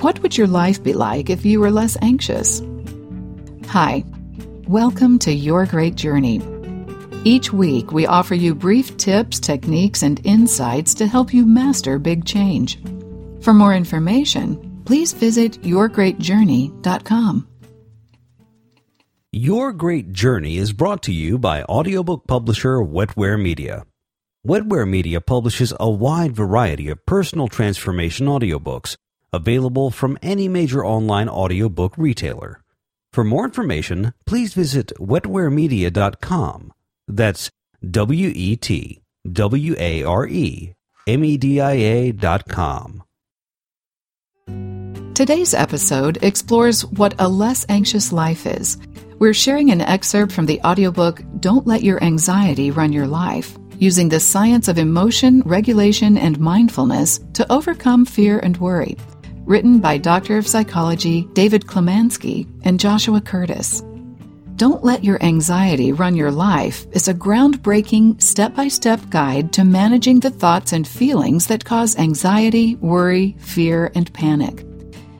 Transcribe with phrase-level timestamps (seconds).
[0.00, 2.62] What would your life be like if you were less anxious?
[3.68, 4.04] Hi,
[4.66, 6.40] welcome to Your Great Journey.
[7.24, 12.24] Each week, we offer you brief tips, techniques, and insights to help you master big
[12.24, 12.78] change.
[13.42, 17.48] For more information, please visit yourgreatjourney.com.
[19.32, 23.84] Your Great Journey is brought to you by audiobook publisher Wetware Media.
[24.46, 28.96] Wetware Media publishes a wide variety of personal transformation audiobooks
[29.32, 32.62] available from any major online audiobook retailer.
[33.12, 36.72] For more information, please visit wetwaremedia.com.
[37.08, 37.50] That's
[37.90, 40.72] W E T W A R E
[41.06, 43.02] M E D I A.com.
[45.14, 48.78] Today's episode explores what a less anxious life is.
[49.18, 54.08] We're sharing an excerpt from the audiobook Don't Let Your Anxiety Run Your Life, using
[54.08, 58.96] the science of emotion, regulation, and mindfulness to overcome fear and worry.
[59.44, 63.82] Written by Doctor of Psychology David Klemanski and Joshua Curtiss.
[64.56, 69.64] Don't Let Your Anxiety Run Your Life is a groundbreaking step by step guide to
[69.64, 74.67] managing the thoughts and feelings that cause anxiety, worry, fear, and panic.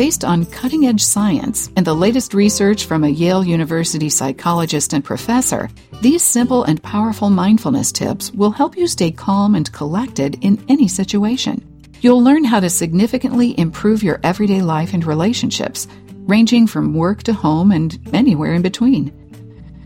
[0.00, 5.04] Based on cutting edge science and the latest research from a Yale University psychologist and
[5.04, 5.68] professor,
[6.00, 10.88] these simple and powerful mindfulness tips will help you stay calm and collected in any
[10.88, 11.60] situation.
[12.00, 15.86] You'll learn how to significantly improve your everyday life and relationships,
[16.20, 19.12] ranging from work to home and anywhere in between.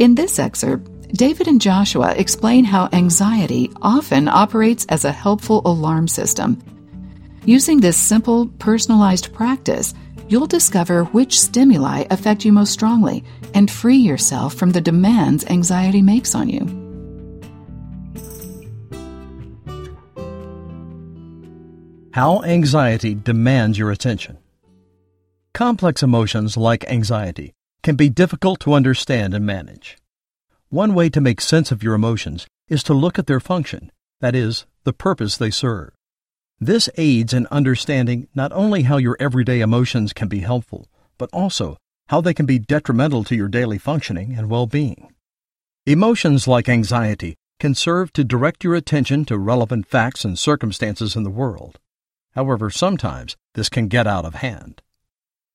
[0.00, 6.08] In this excerpt, David and Joshua explain how anxiety often operates as a helpful alarm
[6.08, 6.60] system.
[7.50, 9.92] Using this simple, personalized practice,
[10.28, 16.00] you'll discover which stimuli affect you most strongly and free yourself from the demands anxiety
[16.00, 16.62] makes on you.
[22.12, 24.38] How anxiety demands your attention.
[25.52, 29.98] Complex emotions like anxiety can be difficult to understand and manage.
[30.68, 33.90] One way to make sense of your emotions is to look at their function,
[34.20, 35.90] that is, the purpose they serve.
[36.62, 41.78] This aids in understanding not only how your everyday emotions can be helpful, but also
[42.08, 45.14] how they can be detrimental to your daily functioning and well being.
[45.86, 51.22] Emotions like anxiety can serve to direct your attention to relevant facts and circumstances in
[51.22, 51.78] the world.
[52.32, 54.82] However, sometimes this can get out of hand.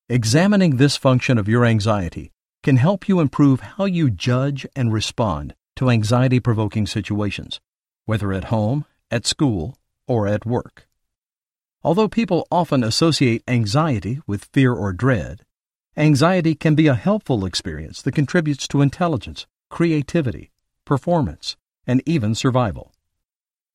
[0.10, 2.32] Examining this function of your anxiety
[2.64, 7.60] can help you improve how you judge and respond to anxiety provoking situations,
[8.06, 9.78] whether at home, at school,
[10.08, 10.88] or at work.
[11.86, 15.46] Although people often associate anxiety with fear or dread,
[15.96, 20.52] anxiety can be a helpful experience that contributes to intelligence, creativity,
[20.84, 22.92] performance, and even survival.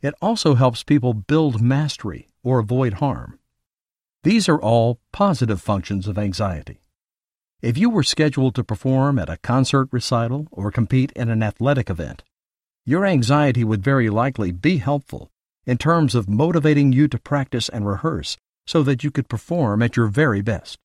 [0.03, 3.39] It also helps people build mastery or avoid harm.
[4.25, 6.81] These are all positive functions of anxiety.
[7.63, 11.89] If you were scheduled to perform at a concert recital or compete in an athletic
[11.89, 12.25] event,
[12.85, 15.30] your anxiety would very likely be helpful
[15.67, 19.97] in terms of motivating you to practice and rehearse so that you could perform at
[19.97, 20.79] your very best.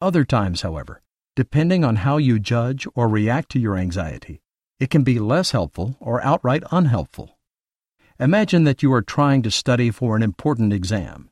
[0.00, 1.02] Other times, however,
[1.36, 4.40] depending on how you judge or react to your anxiety,
[4.80, 7.38] it can be less helpful or outright unhelpful.
[8.18, 11.30] Imagine that you are trying to study for an important exam.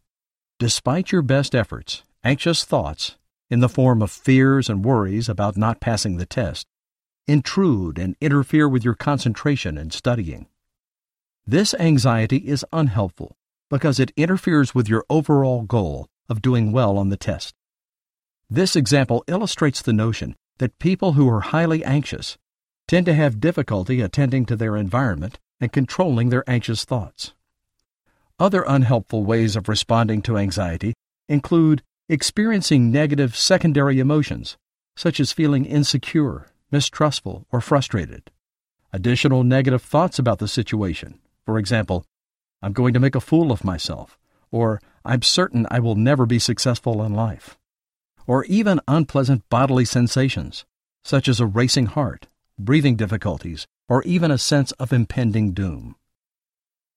[0.59, 3.17] Despite your best efforts, anxious thoughts,
[3.51, 6.67] in the form of fears and worries about not passing the test,
[7.27, 10.47] intrude and interfere with your concentration and studying.
[11.51, 13.37] This anxiety is unhelpful
[13.71, 17.57] because it interferes with your overall goal of doing well on the test.
[18.49, 22.39] This example illustrates the notion that people who are highly anxious
[22.87, 27.35] tend to have difficulty attending to their environment and controlling their anxious thoughts.
[28.39, 30.95] Other unhelpful ways of responding to anxiety
[31.29, 34.57] include experiencing negative secondary emotions,
[34.95, 38.31] such as feeling insecure, mistrustful, or frustrated.
[38.93, 42.05] Additional negative thoughts about the situation, for example,
[42.63, 44.19] I'm going to make a fool of myself,
[44.51, 47.59] or I'm certain I will never be successful in life.
[48.27, 50.65] Or even unpleasant bodily sensations,
[51.05, 52.29] such as a racing heart,
[52.59, 55.97] breathing difficulties, or even a sense of impending doom.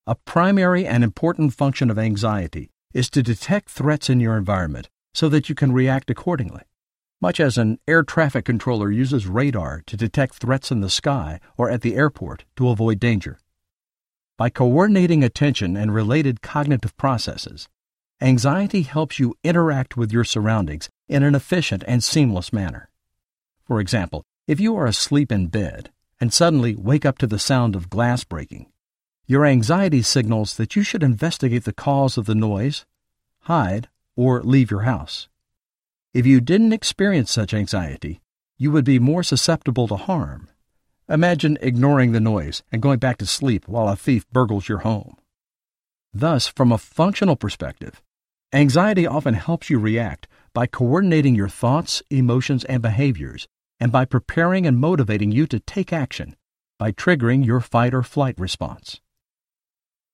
[0.06, 5.29] A primary and important function of anxiety is to detect threats in your environment so
[5.29, 6.63] that you can react accordingly,
[7.21, 11.69] much as an air traffic controller uses radar to detect threats in the sky or
[11.69, 13.39] at the airport to avoid danger.
[14.35, 17.69] By coordinating attention and related cognitive processes,
[18.19, 22.89] anxiety helps you interact with your surroundings in an efficient and seamless manner.
[23.68, 27.75] For example, if you are asleep in bed and suddenly wake up to the sound
[27.75, 28.71] of glass breaking,
[29.27, 32.86] your anxiety signals that you should investigate the cause of the noise,
[33.41, 35.29] hide, or leave your house.
[36.12, 38.19] If you didn't experience such anxiety,
[38.57, 40.50] you would be more susceptible to harm.
[41.13, 45.15] Imagine ignoring the noise and going back to sleep while a thief burgles your home.
[46.12, 48.01] Thus, from a functional perspective,
[48.51, 53.48] anxiety often helps you react by coordinating your thoughts, emotions, and behaviors,
[53.80, 56.36] and by preparing and motivating you to take action
[56.80, 59.00] by triggering your fight or flight response.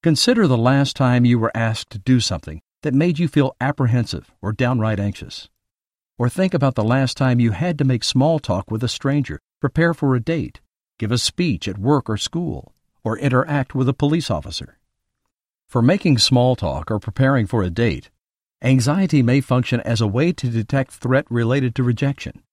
[0.04, 4.34] Consider the last time you were asked to do something that made you feel apprehensive
[4.42, 5.48] or downright anxious.
[6.18, 9.40] Or think about the last time you had to make small talk with a stranger,
[9.62, 10.60] prepare for a date,
[11.00, 12.74] give a speech at work or school,
[13.04, 14.78] or interact with a police officer.
[15.68, 18.10] For making small talk or preparing for a date,
[18.62, 22.44] anxiety may function as a way to detect threat related to rejection,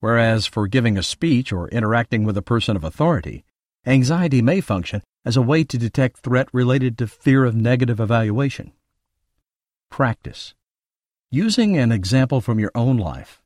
[0.00, 3.44] whereas for giving a speech or interacting with a person of authority,
[3.86, 8.72] anxiety may function as a way to detect threat related to fear of negative evaluation.
[9.90, 10.54] Practice.
[11.30, 13.40] Using an example from your own life,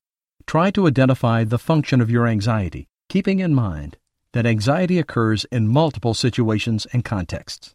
[0.47, 3.99] try to identify the function of your anxiety, keeping in mind
[4.37, 7.75] that anxiety occurs in multiple situations and contexts.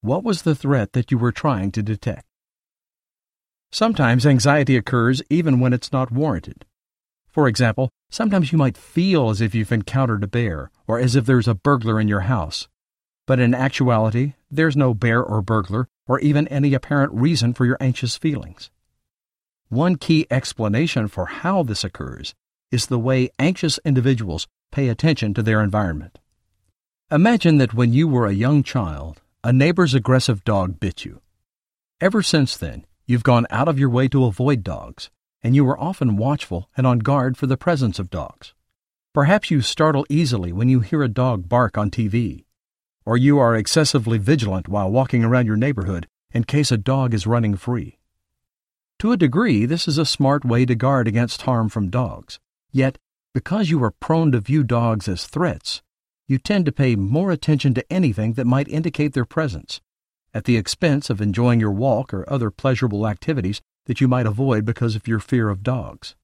[0.00, 2.24] What was the threat that you were trying to detect?
[3.70, 6.64] Sometimes anxiety occurs even when it's not warranted.
[7.28, 11.26] For example, sometimes you might feel as if you've encountered a bear or as if
[11.26, 12.68] there's a burglar in your house.
[13.26, 17.76] But in actuality, there's no bear or burglar or even any apparent reason for your
[17.80, 18.70] anxious feelings.
[19.68, 22.34] One key explanation for how this occurs
[22.70, 26.18] is the way anxious individuals pay attention to their environment.
[27.12, 31.20] Imagine that when you were a young child, a neighbor's aggressive dog bit you.
[32.00, 35.10] Ever since then, you've gone out of your way to avoid dogs,
[35.42, 38.54] and you are often watchful and on guard for the presence of dogs.
[39.14, 42.44] Perhaps you startle easily when you hear a dog bark on TV,
[43.04, 47.26] or you are excessively vigilant while walking around your neighborhood in case a dog is
[47.26, 47.98] running free.
[49.00, 52.38] To a degree, this is a smart way to guard against harm from dogs.
[52.70, 52.98] Yet,
[53.34, 55.82] because you are prone to view dogs as threats,
[56.28, 59.80] you tend to pay more attention to anything that might indicate their presence,
[60.34, 64.64] at the expense of enjoying your walk or other pleasurable activities that you might avoid
[64.64, 66.14] because of your fear of dogs.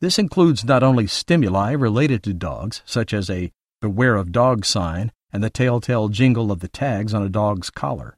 [0.00, 5.12] This includes not only stimuli related to dogs, such as a beware of dogs sign
[5.32, 8.16] and the telltale jingle of the tags on a dog's collar,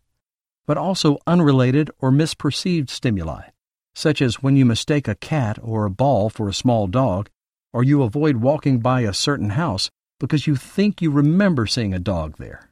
[0.64, 3.48] but also unrelated or misperceived stimuli,
[3.94, 7.28] such as when you mistake a cat or a ball for a small dog,
[7.72, 9.90] or you avoid walking by a certain house
[10.20, 12.70] because you think you remember seeing a dog there.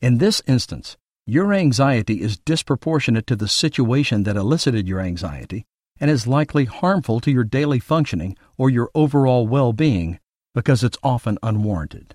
[0.00, 0.96] In this instance,
[1.26, 5.64] your anxiety is disproportionate to the situation that elicited your anxiety
[6.00, 10.18] and is likely harmful to your daily functioning or your overall well being
[10.54, 12.14] because it's often unwarranted.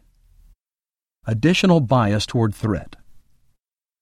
[1.26, 2.96] Additional bias toward threat.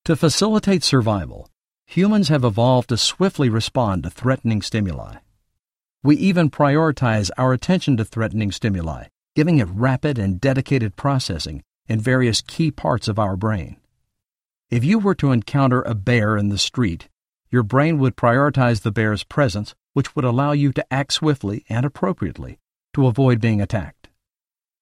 [0.06, 1.50] To facilitate survival,
[1.86, 5.18] humans have evolved to swiftly respond to threatening stimuli.
[6.06, 9.06] We even prioritize our attention to threatening stimuli,
[9.36, 13.78] giving it rapid and dedicated processing in various key parts of our brain.
[14.69, 17.10] If you were to encounter a bear in the street,
[17.50, 21.88] your brain would prioritize the bear's presence, which would allow you to act swiftly and
[21.88, 22.60] appropriately
[22.94, 24.10] to avoid being attacked.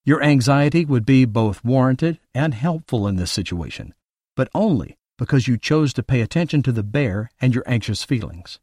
[0.03, 3.93] Your anxiety would be both warranted and helpful in this situation,
[4.35, 8.59] but only because you chose to pay attention to the bear and your anxious feelings.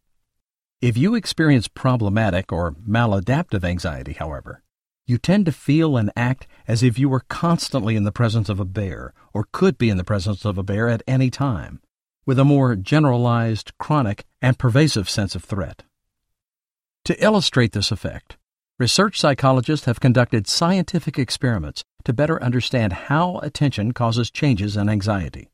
[0.81, 4.63] If you experience problematic or maladaptive anxiety, however,
[5.07, 8.59] you tend to feel and act as if you were constantly in the presence of
[8.59, 11.83] a bear, or could be in the presence of a bear at any time,
[12.25, 15.83] with a more generalized, chronic, and pervasive sense of threat.
[17.05, 18.39] To illustrate this effect,
[18.79, 25.51] research psychologists have conducted scientific experiments to better understand how attention causes changes in anxiety.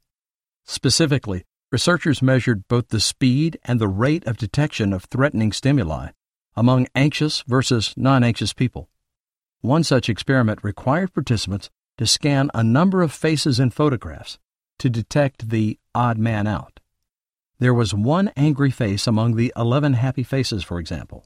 [0.64, 6.10] Specifically, researchers measured both the speed and the rate of detection of threatening stimuli
[6.54, 8.88] among anxious versus non anxious people.
[9.60, 14.38] One such experiment required participants to scan a number of faces in photographs
[14.78, 16.80] to detect the odd man out.
[17.58, 21.24] There was one angry face among the 11 happy faces, for example.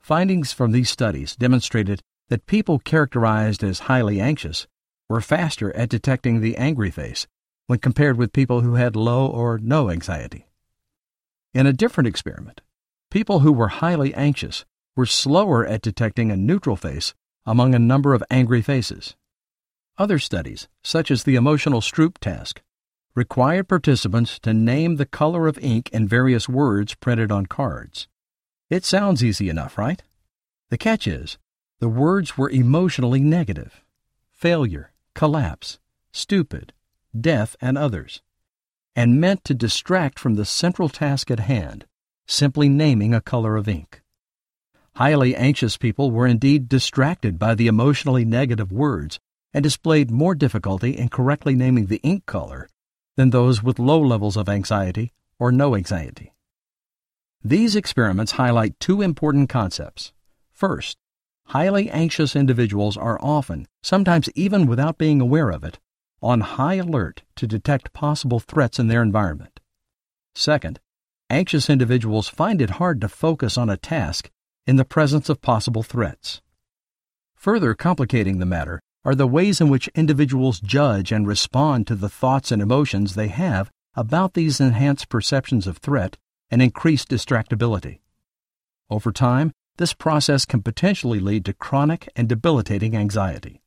[0.00, 4.66] Findings from these studies demonstrated that people characterized as highly anxious
[5.08, 7.26] were faster at detecting the angry face
[7.66, 10.46] when compared with people who had low or no anxiety.
[11.52, 12.60] In a different experiment,
[13.10, 18.14] people who were highly anxious were slower at detecting a neutral face among a number
[18.14, 19.16] of angry faces.
[19.98, 22.60] Other studies, such as the emotional Stroop task,
[23.14, 28.08] required participants to name the color of ink in various words printed on cards.
[28.68, 30.02] It sounds easy enough, right?
[30.68, 31.38] The catch is,
[31.78, 33.82] the words were emotionally negative
[34.32, 35.78] failure, collapse,
[36.12, 36.74] stupid,
[37.20, 38.22] death, and others,
[38.94, 41.86] and meant to distract from the central task at hand,
[42.26, 44.02] simply naming a color of ink.
[44.96, 49.20] Highly anxious people were indeed distracted by the emotionally negative words
[49.52, 52.68] and displayed more difficulty in correctly naming the ink color
[53.16, 56.32] than those with low levels of anxiety or no anxiety.
[57.44, 60.12] These experiments highlight two important concepts.
[60.50, 60.96] First,
[61.44, 65.78] highly anxious individuals are often, sometimes even without being aware of it,
[66.26, 69.60] on high alert to detect possible threats in their environment.
[70.34, 70.80] Second,
[71.30, 74.30] anxious individuals find it hard to focus on a task
[74.66, 76.42] in the presence of possible threats.
[77.36, 82.08] Further complicating the matter are the ways in which individuals judge and respond to the
[82.08, 86.16] thoughts and emotions they have about these enhanced perceptions of threat
[86.50, 88.00] and increased distractibility.
[88.90, 93.62] Over time, this process can potentially lead to chronic and debilitating anxiety.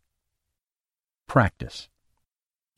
[1.27, 1.87] Practice.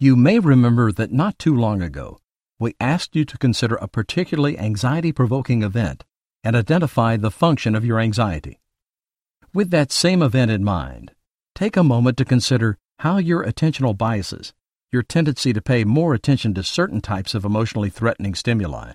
[0.03, 2.17] You may remember that not too long ago,
[2.57, 6.05] we asked you to consider a particularly anxiety provoking event
[6.43, 8.59] and identify the function of your anxiety.
[9.53, 11.11] With that same event in mind,
[11.53, 14.53] take a moment to consider how your attentional biases,
[14.91, 18.93] your tendency to pay more attention to certain types of emotionally threatening stimuli,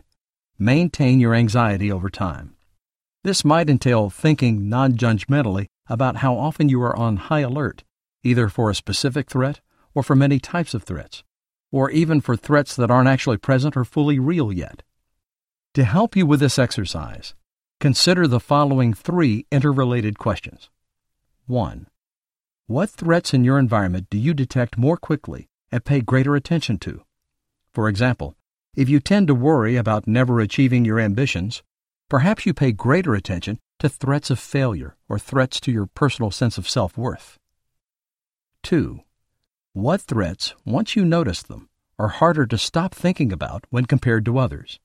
[0.58, 2.56] maintain your anxiety over time.
[3.22, 7.84] This might entail thinking non judgmentally about how often you are on high alert,
[8.24, 9.60] either for a specific threat
[9.96, 11.24] or for many types of threats,
[11.72, 14.82] or even for threats that aren't actually present or fully real yet.
[15.72, 17.34] To help you with this exercise,
[17.80, 20.68] consider the following three interrelated questions.
[21.46, 21.86] 1.
[22.66, 27.02] What threats in your environment do you detect more quickly and pay greater attention to?
[27.72, 28.36] For example,
[28.74, 31.62] if you tend to worry about never achieving your ambitions,
[32.10, 36.58] perhaps you pay greater attention to threats of failure or threats to your personal sense
[36.58, 37.38] of self worth.
[38.62, 39.00] 2.
[39.76, 41.68] What threats, once you notice them,
[41.98, 44.80] are harder to stop thinking about when compared to others?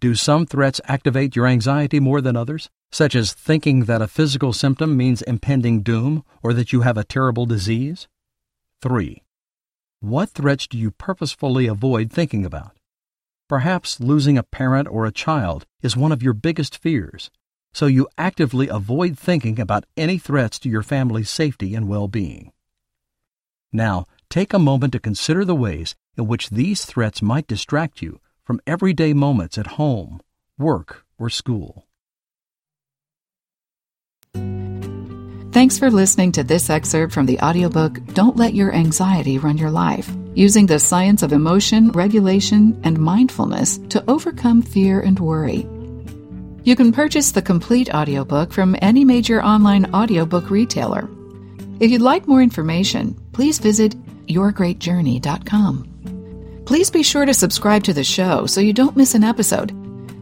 [0.00, 4.52] Do some threats activate your anxiety more than others, such as thinking that a physical
[4.52, 8.08] symptom means impending doom or that you have a terrible disease?
[8.82, 9.22] 3.
[10.00, 12.76] What threats do you purposefully avoid thinking about?
[13.48, 17.30] Perhaps losing a parent or a child is one of your biggest fears,
[17.72, 22.50] so you actively avoid thinking about any threats to your family's safety and well being.
[23.72, 28.20] Now, take a moment to consider the ways in which these threats might distract you
[28.44, 30.20] from everyday moments at home,
[30.58, 31.84] work, or school.
[35.50, 39.70] Thanks for listening to this excerpt from the audiobook Don't Let Your Anxiety Run Your
[39.70, 45.66] Life, using the science of emotion, regulation, and mindfulness to overcome fear and worry.
[46.64, 51.08] You can purchase the complete audiobook from any major online audiobook retailer.
[51.80, 53.94] If you'd like more information, please visit
[54.26, 56.62] yourgreatjourney.com.
[56.66, 59.70] Please be sure to subscribe to the show so you don't miss an episode.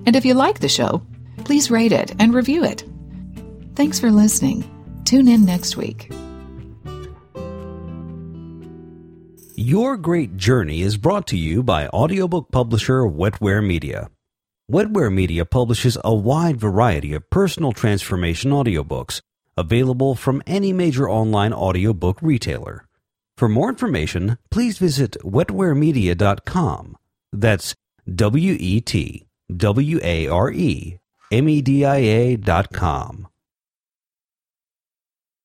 [0.07, 1.03] And if you like the show,
[1.45, 2.85] please rate it and review it.
[3.75, 4.71] Thanks for listening.
[5.05, 6.13] Tune in next week.
[9.55, 14.11] Your Great Journey is brought to you by audiobook publisher Wetware Media.
[14.71, 19.23] Wetware Media publishes a wide variety of personal transformation audiobooks
[19.57, 22.87] available from any major online audiobook retailer.
[23.37, 26.97] For more information, please visit wetwaremedia.com.
[27.33, 27.75] That's
[28.15, 30.99] W E T W A R E
[31.31, 33.29] M E D I A dot com.